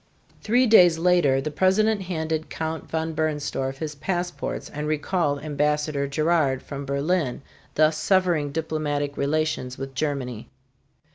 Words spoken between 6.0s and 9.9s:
Gerard´ from Berlin, thus severing diplomatic relations